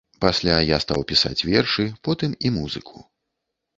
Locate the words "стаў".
0.85-1.03